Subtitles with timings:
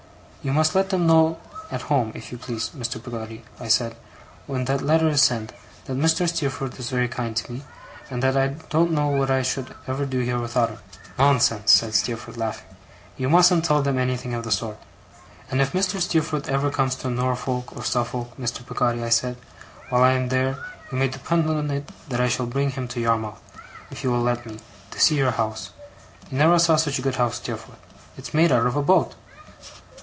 [0.43, 1.37] 'You must let them know
[1.69, 2.97] at home, if you please, Mr.
[2.97, 3.95] Peggotty,' I said,
[4.47, 5.51] 'when that letter is sent,
[5.85, 6.27] that Mr.
[6.27, 7.63] Steerforth is very kind to me,
[8.09, 10.79] and that I don't know what I should ever do here without him.'
[11.19, 12.65] 'Nonsense!' said Steerforth, laughing.
[13.17, 14.79] 'You mustn't tell them anything of the sort.'
[15.51, 16.01] 'And if Mr.
[16.01, 18.65] Steerforth ever comes into Norfolk or Suffolk, Mr.
[18.65, 19.37] Peggotty,' I said,
[19.89, 20.57] 'while I am there,
[20.91, 23.39] you may depend upon it I shall bring him to Yarmouth,
[23.91, 24.57] if he will let me,
[24.89, 25.69] to see your house.
[26.31, 27.77] You never saw such a good house, Steerforth.
[28.17, 29.13] It's made out of a boat!